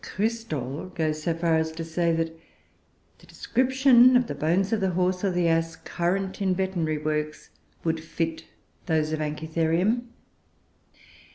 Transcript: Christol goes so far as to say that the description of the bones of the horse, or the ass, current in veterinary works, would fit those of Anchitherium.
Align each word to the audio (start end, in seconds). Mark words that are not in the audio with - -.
Christol 0.03 0.87
goes 0.95 1.21
so 1.21 1.35
far 1.35 1.57
as 1.57 1.71
to 1.73 1.83
say 1.83 2.11
that 2.11 2.35
the 3.19 3.27
description 3.27 4.17
of 4.17 4.25
the 4.25 4.33
bones 4.33 4.73
of 4.73 4.81
the 4.81 4.89
horse, 4.89 5.23
or 5.23 5.29
the 5.29 5.47
ass, 5.47 5.75
current 5.75 6.41
in 6.41 6.55
veterinary 6.55 6.97
works, 6.97 7.51
would 7.83 7.99
fit 7.99 8.45
those 8.87 9.11
of 9.11 9.19
Anchitherium. 9.19 10.07